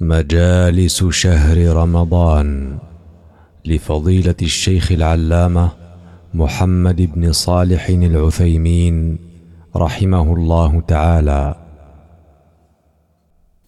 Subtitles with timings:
[0.00, 2.78] مجالس شهر رمضان
[3.64, 5.72] لفضيلة الشيخ العلامة
[6.34, 9.18] محمد بن صالح العثيمين
[9.76, 11.54] رحمه الله تعالى.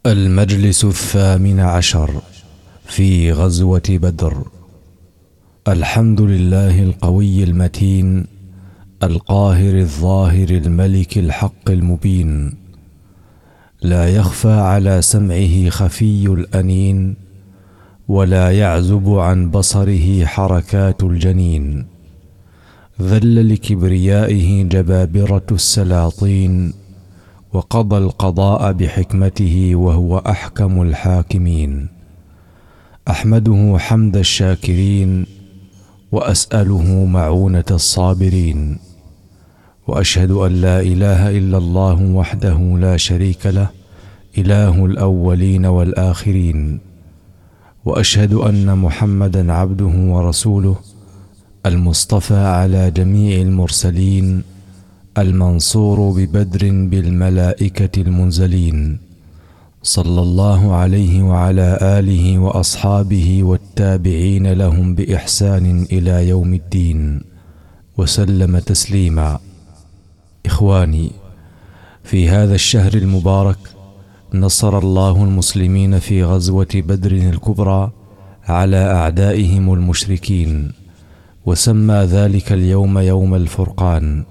[0.07, 2.11] المجلس الثامن عشر
[2.85, 4.45] في غزوة بدر.
[5.69, 8.27] الحمد لله القوي المتين
[9.03, 12.68] القاهر الظاهر الملك الحق المبين.
[13.83, 17.17] لا يخفى على سمعه خفي الأنين
[18.09, 21.87] ولا يعزب عن بصره حركات الجنين.
[23.03, 26.73] ذل لكبريائه جبابرة السلاطين
[27.53, 31.89] وقضى القضاء بحكمته وهو أحكم الحاكمين.
[33.11, 35.27] أحمده حمد الشاكرين
[36.13, 38.88] وأسأله معونة الصابرين.
[39.89, 43.69] وأشهد أن لا إله إلا الله وحده لا شريك له
[44.39, 46.81] إله الأولين والآخرين.
[47.85, 50.77] وأشهد أن محمدا عبده ورسوله
[51.67, 54.43] المصطفى على جميع المرسلين
[55.19, 58.99] المنصور ببدر بالملائكة المنزلين.
[59.83, 67.21] صلى الله عليه وعلى آله وأصحابه والتابعين لهم بإحسان إلى يوم الدين.
[67.99, 69.48] وسلم تسليما.
[70.49, 71.11] إخواني
[72.05, 73.59] في هذا الشهر المبارك
[74.35, 77.91] نصر الله المسلمين في غزوة بدر الكبرى
[78.45, 80.73] على أعدائهم المشركين
[81.47, 84.25] وسمى ذلك اليوم يوم الفرقان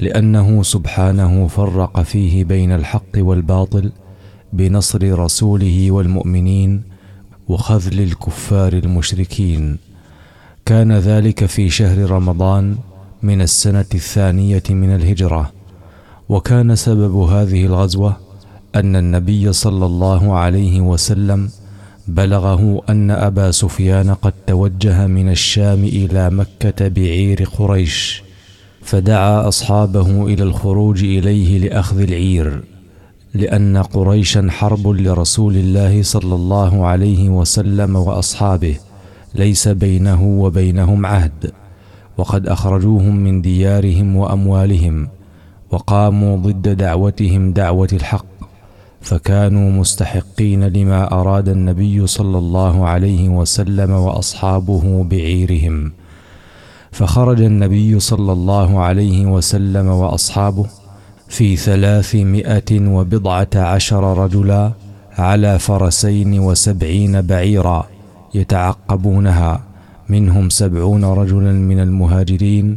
[0.00, 3.92] لأنه سبحانه فرق فيه بين الحق والباطل
[4.52, 6.82] بنصر رسوله والمؤمنين
[7.48, 9.78] وخذل الكفار المشركين.
[10.66, 12.76] كان ذلك في شهر رمضان
[13.22, 15.52] من السنة الثانية من الهجرة.
[16.28, 18.16] وكان سبب هذه الغزوة
[18.74, 21.50] أن النبي صلى الله عليه وسلم
[22.08, 28.22] بلغه أن أبا سفيان قد توجه من الشام إلى مكة بعير قريش
[28.82, 32.62] فدعا أصحابه إلى الخروج إليه لأخذ العير
[33.34, 38.76] لأن قريشا حرب لرسول الله صلى الله عليه وسلم وأصحابه
[39.34, 41.52] ليس بينه وبينهم عهد.
[42.18, 45.08] وقد أخرجوهم من ديارهم وأموالهم
[45.70, 48.26] وقاموا ضد دعوتهم دعوة الحق
[49.00, 55.92] فكانوا مستحقين لما أراد النبي صلى الله عليه وسلم وأصحابه بعيرهم.
[56.92, 60.66] فخرج النبي صلى الله عليه وسلم وأصحابه
[61.28, 64.72] في ثلاثمائة وبضعة عشر رجلا
[65.18, 67.86] على فرسين وسبعين بعيرا
[68.34, 69.67] يتعقبونها.
[70.08, 72.76] منهم سبعون رجلا من المهاجرين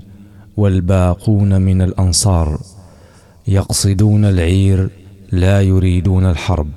[0.58, 2.59] والباقون من الأنصار
[3.47, 4.90] يقصدون العير
[5.31, 6.72] لا يريدون الحرب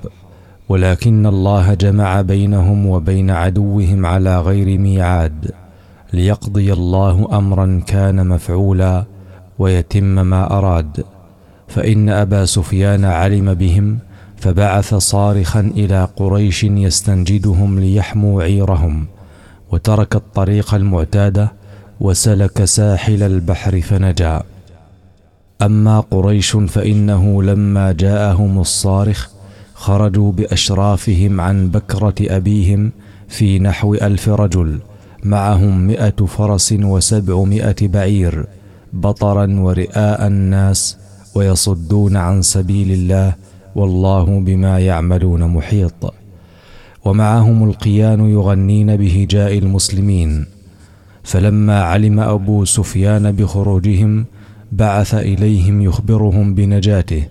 [0.69, 5.51] ولكن الله جمع بينهم وبين عدوهم على غير ميعاد
[6.13, 9.05] ليقضي الله امرا كان مفعولا
[9.59, 11.03] ويتم ما أراد.
[11.67, 13.99] فإن أبا سفيان علم بهم
[14.37, 19.07] فبعث صارخا إلى قريش يستنجدهم ليحموا عيرهم.
[19.75, 21.51] وترك الطريق المعتاده
[21.99, 24.43] وسلك ساحل البحر فنجا.
[25.61, 29.29] أما قريش فإنه لما جاءهم الصارخ
[29.73, 32.91] خرجوا بأشرافهم عن بكرة أبيهم
[33.27, 34.79] في نحو ألف رجل
[35.23, 38.45] معهم مائه فرس وسبعمائة بعير
[38.93, 40.97] بطرا ورئاء الناس
[41.35, 43.33] ويصدون عن سبيل الله
[43.75, 46.13] والله بما يعملون محيط.
[47.05, 50.45] ومعهم القيان يغنين بهجاء المسلمين.
[51.23, 54.25] فلما علم أبو سفيان بخروجهم
[54.71, 57.23] بعث إليهم يخبرهم بنجاته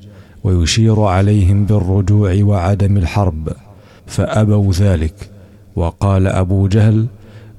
[0.44, 3.48] ويشير عليهم بالرجوع وعدم الحرب
[4.06, 5.14] فأبوا ذلك.
[5.76, 7.06] وقال أبو جهل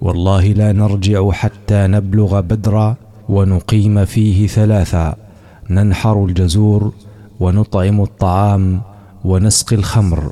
[0.02, 2.96] والله لا نرجع حتى نبلغ بدرا
[3.30, 5.16] ونقيم فيه ثلاثا.
[5.70, 6.94] ننحر الجزور
[7.40, 8.82] ونطعم الطعام
[9.26, 10.32] ونسقي الخمر.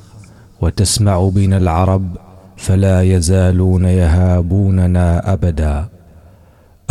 [0.63, 2.17] وتسمع بنا العرب
[2.57, 5.85] فلا يزالون يهابوننا أبدا.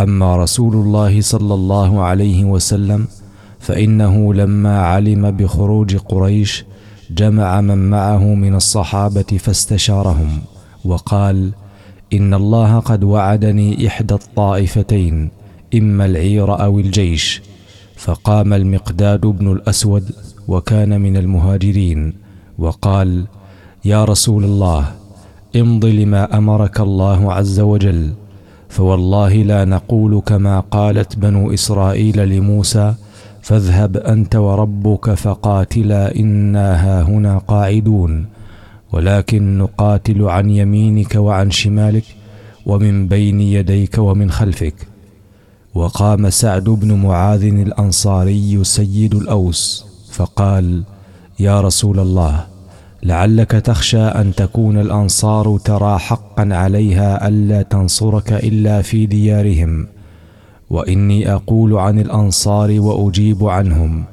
[0.01, 3.07] أما رسول الله صلى الله عليه وسلم
[3.59, 6.65] فإنه لما علم بخروج قريش
[7.11, 10.31] جمع من معه من الصحابة فاستشارهم
[10.85, 11.51] وقال
[12.13, 15.29] إن الله قد وعدني إحدى الطائفتين
[15.75, 17.41] إما العير أو الجيش.
[17.95, 20.11] فقام المقداد بن الأسود
[20.47, 22.13] وكان من المهاجرين
[22.57, 23.25] وقال
[23.85, 24.91] يا رسول الله
[25.55, 28.13] امض لما أمرك الله عز وجل.
[28.69, 32.93] فوالله لا نقول كما قالت بنو إسرائيل لموسى
[33.41, 38.25] فاذهب أنت وربك فقاتلا إنا هاهنا قاعدون.
[38.91, 42.05] ولكن نقاتل عن يمينك وعن شمالك
[42.65, 44.75] ومن بين يديك ومن خلفك.
[45.73, 50.83] وقام سعد بن معاذ الأنصاري سيد الأوس فقال
[51.39, 52.52] يا رسول الله
[53.03, 59.87] لعلك تخشى أن تكون الأنصار ترى حقا عليها ألا تنصرك إلا في ديارهم.
[60.69, 64.03] وإني أقول عن الأنصار وأجيب عنهم.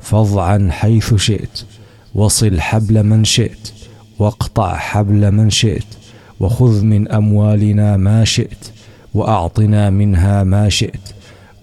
[0.00, 1.64] فاض حيث شئت
[2.14, 3.72] وصل حبل من شئت
[4.18, 5.86] واقطع حبل من شئت
[6.40, 8.70] وخذ من أموالنا ما شئت
[9.14, 11.08] وأعطنا منها ما شئت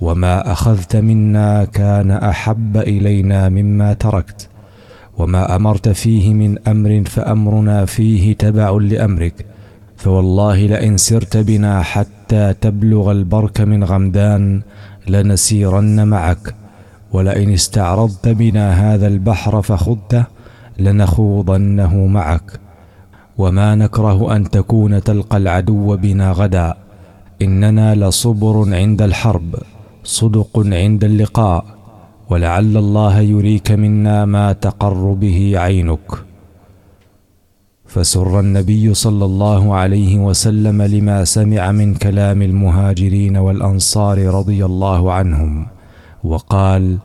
[0.02, 4.50] وما أخذت منا كان أحب إلينا مما تركت.
[5.18, 9.46] وما أمرت فيه من أمر فأمرنا فيه تبع لأمرك.
[9.98, 14.62] فوالله لئن سرت بنا حتى تبلغ البرك من غمدان
[15.08, 16.56] لنسيرن معك.
[17.12, 20.24] ولئن استعرضت بنا هذا البحر فخضته
[20.80, 22.60] لنخوضنه معك.
[23.38, 26.74] وما نكره أن تكون تلقى العدو بنا غدا.
[27.42, 29.56] إننا لصبر عند الحرب
[30.04, 31.75] صدق عند اللقاء.
[32.30, 36.12] ولعل الله يريك منا ما تقر به عينك.
[37.86, 45.68] فسر النبي صلى الله عليه وسلم لما سمع من كلام المهاجرين والأنصار رضي الله عنهم
[46.24, 46.98] وقال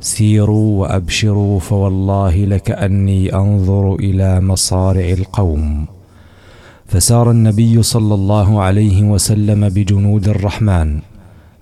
[0.00, 5.86] سيروا وأبشروا فوالله لكاني أنظر إلى مصارع القوم.
[6.86, 11.00] فسار النبي صلى الله عليه وسلم بجنود الرحمن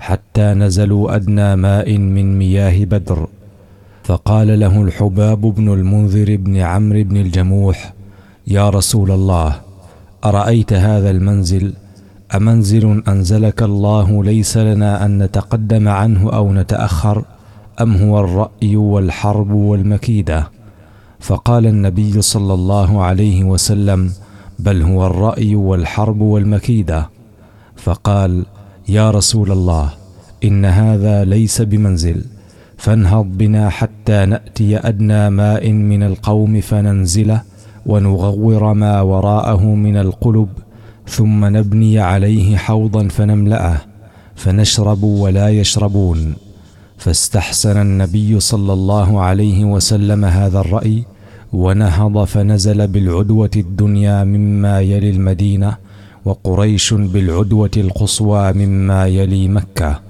[0.02, 3.26] حتى نزلوا أدنى ماء من مياه بدر.
[4.04, 7.92] فقال له الحباب بن المنذر بن عمرو بن الجموح
[8.46, 9.60] يا رسول الله
[10.24, 11.72] أرأيت هذا المنزل؟
[12.36, 17.24] أمنزل أنزلك الله ليس لنا أن نتقدم عنه أو نتأخر؟
[17.80, 20.50] أم هو الرأي والحرب والمكيدة؟
[21.20, 24.10] فقال النبي صلى الله عليه وسلم
[24.58, 27.10] بل هو الرأي والحرب والمكيدة.
[27.76, 28.44] فقال
[28.88, 29.90] يا رسول الله
[30.44, 32.24] إن هذا ليس بمنزل
[32.76, 37.42] فانهض بنا حتى نأتي أدنى ماء من القوم فننزله
[37.86, 40.48] ونغور ما وراءه من القلب
[41.08, 43.80] ثم نبني عليه حوضا فنملأه
[44.34, 46.34] فنشرب ولا يشربون.
[46.98, 51.04] فاستحسن النبي صلى الله عليه وسلم هذا الرأي
[51.52, 55.76] ونهض فنزل بالعدوة الدنيا مما يلي المدينة
[56.24, 60.00] وقريش بالعدوة القصوى مما يلي مكة.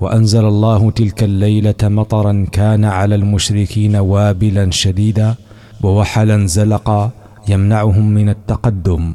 [0.00, 5.34] وأنزل الله تلك الليلة مطرا كان على المشركين وابلا شديدا
[5.82, 7.10] ووحلا زلقا
[7.48, 9.12] يمنعهم من التقدم.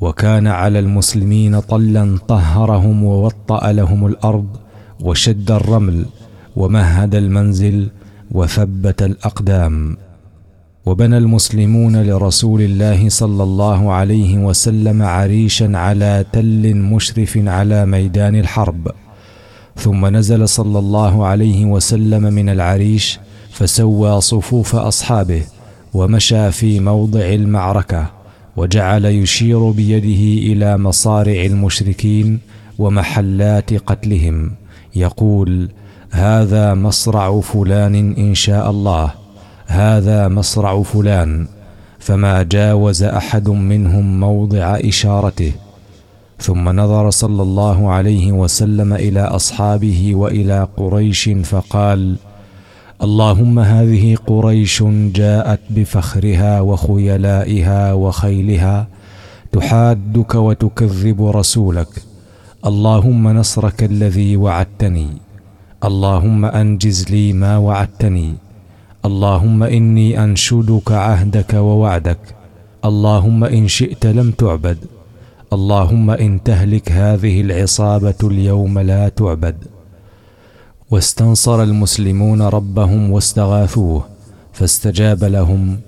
[0.00, 4.46] وكان على المسلمين طلا طهرهم ووطأ لهم الأرض
[5.00, 6.06] وشد الرمل
[6.56, 7.88] ومهد المنزل
[8.30, 9.96] وثبت الأقدام.
[10.90, 18.88] وبنى المسلمون لرسول الله صلى الله عليه وسلم عريشا على تل مشرف على ميدان الحرب.
[19.76, 23.18] ثم نزل صلى الله عليه وسلم من العريش
[23.50, 25.42] فسوى صفوف أصحابه
[25.94, 28.10] ومشى في موضع المعركة
[28.56, 32.38] وجعل يشير بيده إلى مصارع المشركين
[32.78, 34.52] ومحلات قتلهم
[34.96, 35.68] يقول
[36.10, 39.19] هذا مصرع فلان إن شاء الله
[39.70, 41.46] هذا مصرع فلان
[41.98, 45.52] فما جاوز أحد منهم موضع إشارته.
[46.38, 52.16] ثم نظر صلى الله عليه وسلم إلى أصحابه وإلى قريش فقال
[53.02, 54.82] اللهم هذه قريش
[55.14, 58.86] جاءت بفخرها وخيلائها وخيلها
[59.52, 61.92] تحادك وتكذب رسولك.
[62.66, 65.08] اللهم نصرك الذي وعدتني.
[65.84, 68.49] اللهم أنجز لي ما وعدتني.
[69.04, 72.18] اللهم إني أنشدك عهدك ووعدك.
[72.84, 74.78] اللهم إن شئت لم تعبد.
[75.52, 79.56] اللهم إن تهلك هذه العصابة اليوم لا تعبد.
[80.90, 84.04] واستنصر المسلمون ربهم واستغاثوه
[84.52, 85.80] فاستجاب لهم.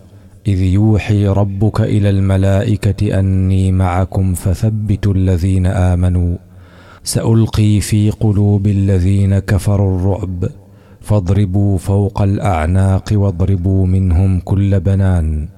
[0.47, 6.37] إذ يوحي ربك إلى الملائكة أني معكم فثبتوا الذين آمنوا.
[7.05, 10.62] سألقي في قلوب الذين كفروا الرعب.
[11.03, 15.49] فاضربوا فوق الأعناق واضربوا منهم كل بنان.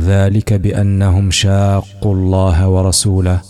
[0.00, 3.40] ذلك بأنهم شاقوا الله ورسوله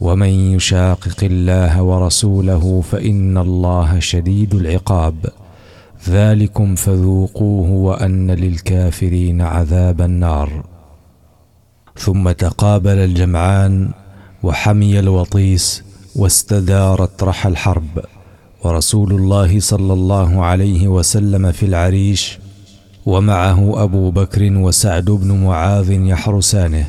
[0.00, 5.14] ومن يشاقق الله ورسوله فإن الله شديد العقاب.
[6.08, 10.64] ذلكم فذوقوه وأن للكافرين عذاب النار.
[11.96, 13.90] ثم تقابل الجمعان
[14.42, 15.84] وحمي الوطيس
[16.16, 18.17] واستدارت رحى الحرب.
[18.68, 22.38] ورسول الله صلى الله عليه وسلم في العريش
[23.06, 26.86] ومعه أبو بكر وسعد بن معاذ يحرسانه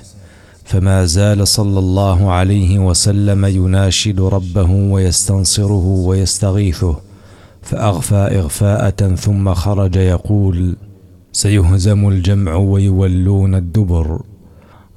[0.64, 6.96] فما زال صلى الله عليه وسلم يناشد ربه ويستنصره ويستغيثه
[7.62, 10.76] فأغفى إغفاءة ثم خرج يقول
[11.32, 14.22] سيهزم الجمع ويولون الدبر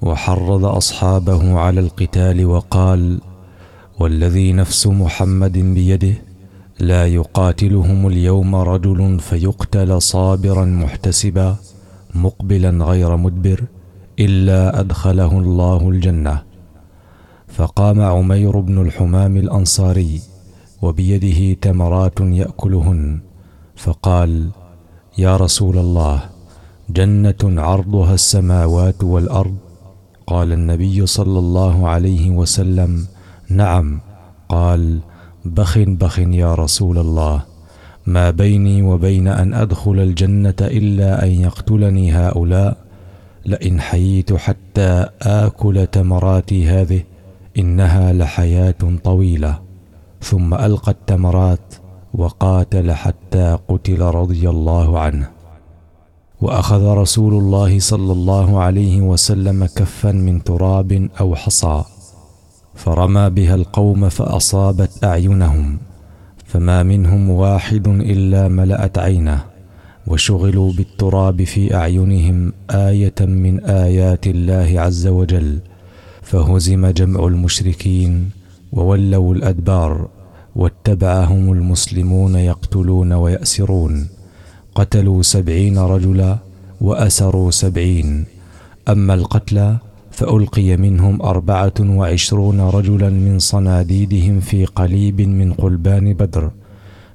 [0.03, 3.21] وحرض أصحابه على القتال وقال
[4.01, 6.32] والذي نفس محمد بيده
[6.83, 11.57] لا يقاتلهم اليوم رجل فيقتل صابرا محتسبا
[12.15, 13.65] مقبلا غير مدبر
[14.19, 16.43] إلا أدخله الله الجنة.
[17.49, 20.21] فقام عمير بن الحمام الأنصاري
[20.83, 23.21] وبيده تمرات يأكلهن
[23.77, 24.51] فقال
[25.19, 26.21] يا رسول الله
[26.91, 29.57] جنة عرضها السماوات والأرض؟
[30.27, 33.07] قال النبي صلى الله عليه وسلم
[33.49, 34.01] نعم.
[34.49, 35.01] قال
[35.45, 37.43] بخ بخ يا رسول الله.
[38.07, 42.77] ما بيني وبين أن أدخل الجنة إلا أن يقتلني هؤلاء.
[43.47, 47.03] لئن حييت حتى آكل تمراتي هذه
[47.59, 49.59] إنها لحياة طويلة.
[50.21, 51.75] ثم ألقى التمرات
[52.15, 55.31] وقاتل حتى قتل رضي الله عنه.
[56.41, 61.85] وأخذ رسول الله صلى الله عليه وسلم كفا من تراب أو حصى.
[62.75, 65.79] فرمى بها القوم فأصابت أعينهم
[66.47, 69.45] فما منهم واحد إلا ملأت عينه
[70.07, 75.59] وشغلوا بالتراب في أعينهم آية من آيات الله عز وجل
[76.23, 78.31] فهزم جمع المشركين
[78.73, 80.09] وولوا الأدبار
[80.57, 84.09] واتبعهم المسلمون يقتلون ويأسرون
[84.75, 86.39] قتلوا سبعين رجلا
[86.81, 88.25] وأسروا سبعين
[88.89, 89.77] أما القتلى
[90.13, 96.51] فألقي منهم أربعة وعشرون رجلا من صناديدهم في قليب من قلبان بدر.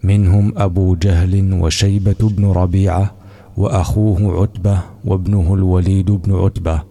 [0.03, 3.13] منهم أبو جهل وشيبة بن ربيعة
[3.57, 6.81] وأخوه عتبة وابنه الوليد بن عتبة.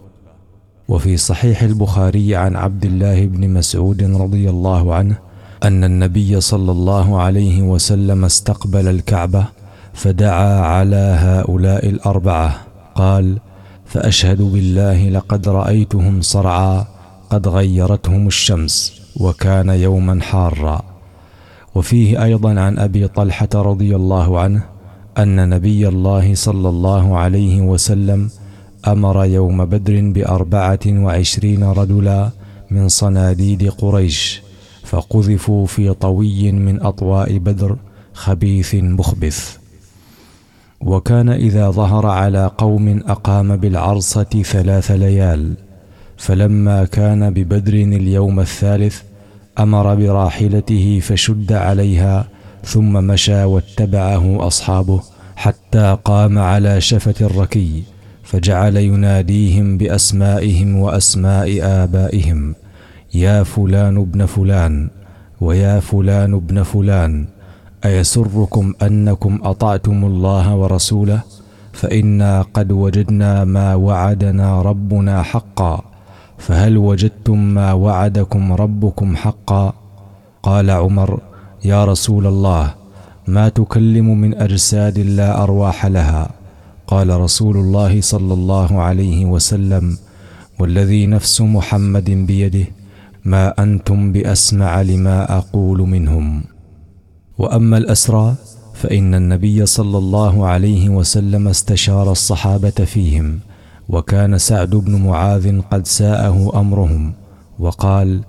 [0.87, 5.15] وفي صحيح البخاري عن عبد الله بن مسعود رضي الله عنه
[5.63, 9.45] أن النبي صلى الله عليه وسلم استقبل الكعبة
[9.93, 12.55] فدعا على هؤلاء الأربعة.
[12.95, 13.37] قال
[13.87, 16.85] فأشهد بالله لقد رأيتهم صرعى
[17.29, 20.81] قد غيرتهم الشمس وكان يوما حارا.
[21.75, 24.63] وفيه أيضا عن أبي طلحة رضي الله عنه
[25.17, 28.29] أن نبي الله صلى الله عليه وسلم
[28.87, 32.29] أمر يوم بدر بأربعة وعشرين رجلا
[32.71, 34.41] من صناديد قريش
[34.83, 37.77] فقذفوا في طوي من أطواء بدر
[38.13, 39.57] خبيث مخبث.
[40.81, 45.53] وكان إذا ظهر على قوم أقام بالعرصة ثلاث ليال
[46.17, 49.01] فلما كان ببدر اليوم الثالث
[49.59, 52.27] أمر براحلته فشد عليها
[52.63, 55.01] ثم مشى واتبعه أصحابه
[55.35, 57.83] حتى قام على شفة الركي
[58.23, 62.55] فجعل يناديهم بأسمائهم وأسماء آبائهم
[63.13, 64.89] يا فلان ابن فلان
[65.41, 67.25] ويا فلان ابن فلان
[67.87, 71.21] أيسركم أنكم أطعتم الله ورسوله؟
[71.73, 75.81] فإنا قد وجدنا ما وعدنا ربنا حقا.
[76.37, 79.73] فهل وجدتم ما وعدكم ربكم حقا؟
[80.43, 81.19] قال عمر
[81.65, 82.75] يا رسول الله
[83.27, 86.29] ما تكلم من أجساد لا أرواح لها.
[86.87, 89.97] قال رسول الله صلى الله عليه وسلم
[90.59, 92.67] والذي نفس محمد بيده
[93.25, 96.56] ما أنتم بأسمع لما أقول منهم.
[97.37, 98.35] وأما الأسرى
[98.73, 103.39] فإن النبي صلى الله عليه وسلم استشار الصحابة فيهم
[103.89, 107.13] وكان سعد بن معاذ قد ساءه أمرهم
[107.59, 108.21] وقال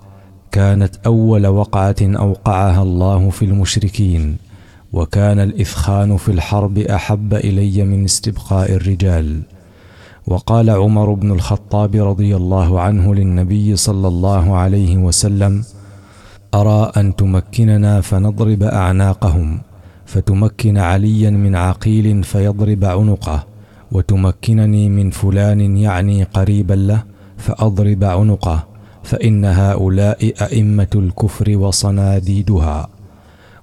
[0.52, 4.36] كانت أول وقعة أوقعها الله في المشركين
[4.92, 9.42] وكان الإثخان في الحرب أحب إلي من استبقاء الرجال
[10.26, 15.64] وقال عمر بن الخطاب رضي الله عنه للنبي صلى الله عليه وسلم
[16.54, 19.60] أرى أن تمكننا فنضرب أعناقهم
[20.06, 23.44] فتمكن عليا من عقيل فيضرب عنقه
[23.92, 27.02] وتمكنني من فلان يعني قريبا له
[27.36, 28.66] فأضرب عنقه
[29.02, 32.88] فإن هؤلاء أئمة الكفر وصناديدها.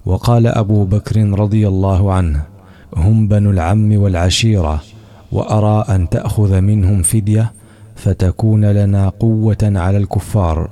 [0.06, 2.42] وقال أبو بكر رضي الله عنه
[2.96, 4.82] هم بنو العم والعشيرة
[5.32, 7.54] وأرى أن تأخذ منهم فدية
[7.96, 10.70] فتكون لنا قوة على الكفار.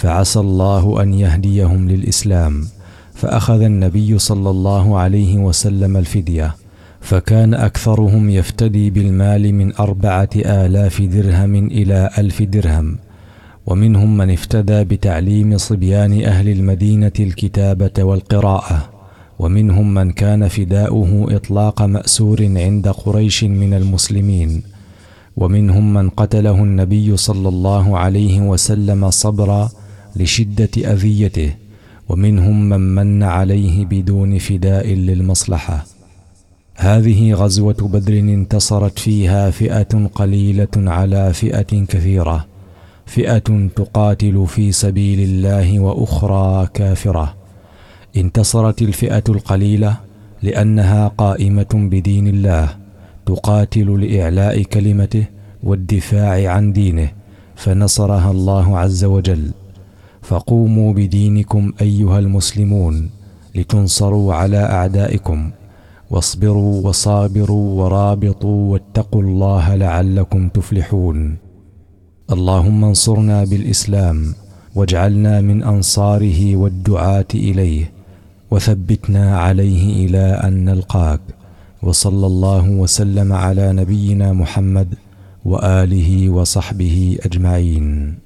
[0.00, 2.64] فعسى الله أن يهديهم للإسلام
[3.14, 6.54] فأخذ النبي صلى الله عليه وسلم الفدية
[7.00, 12.98] فكان أكثرهم يفتدي بالمال من أربعة آلاف درهم إلى ألف درهم
[13.66, 18.90] ومنهم من افتدى بتعليم صبيان أهل المدينة الكتابة والقراءة
[19.38, 24.62] ومنهم من كان فداؤه إطلاق مأسور عند قريش من المسلمين
[25.36, 29.70] ومنهم من قتله النبي صلى الله عليه وسلم صبرا
[30.16, 31.54] لشدة أذيته
[32.08, 35.86] ومنهم من من عليه بدون فداء للمصلحة.
[36.76, 42.46] هذه غزوة بدر انتصرت فيها فئة قليلة على فئة كثيرة
[43.06, 47.34] فئة تقاتل في سبيل الله وأخرى كافرة.
[48.16, 49.96] انتصرت الفئة القليلة
[50.42, 52.68] لأنها قائمة بدين الله
[53.26, 55.24] تقاتل لإعلاء كلمته
[55.62, 57.08] والدفاع عن دينه
[57.56, 59.50] فنصرها الله عز وجل.
[60.22, 63.10] فقوموا بدينكم أيها المسلمون
[63.54, 65.50] لتنصروا على أعدائكم
[66.10, 71.36] واصبروا وصابروا ورابطوا واتقوا الله لعلكم تفلحون.
[72.32, 74.34] اللهم انصرنا بالإسلام
[74.74, 77.92] واجعلنا من أنصاره والدعاة إليه
[78.50, 81.20] وثبتنا عليه إلى أن نلقاك.
[81.82, 84.94] وصلى الله وسلم على نبينا محمد
[85.44, 88.18] وآله وصحبه أجمعين.